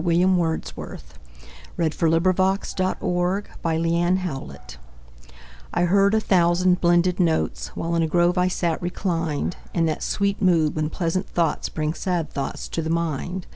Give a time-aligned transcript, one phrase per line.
[0.00, 1.18] William Wordsworth
[1.76, 3.46] Lines Written in Early Spring
[5.74, 10.04] I HEARD a thousand blended notes, While in a grove I sate reclined, In that
[10.04, 13.48] sweet mood when pleasant thoughts Bring sad thoughts to the mind.